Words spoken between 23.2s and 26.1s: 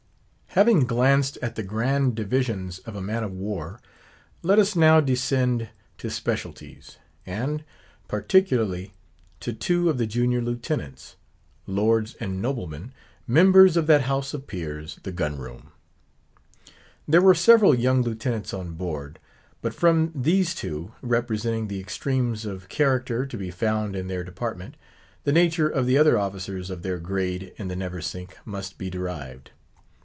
to be found in their department—the nature of the